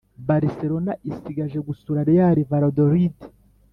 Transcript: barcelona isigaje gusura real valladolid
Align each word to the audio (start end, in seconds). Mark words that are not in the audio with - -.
barcelona 0.27 0.91
isigaje 1.11 1.57
gusura 1.67 1.99
real 2.09 2.37
valladolid 2.51 3.15